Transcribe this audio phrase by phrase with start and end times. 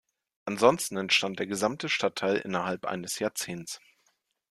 [0.45, 3.79] Ansonsten entstand der gesamte Stadtteil innerhalb eines Jahrzehnts.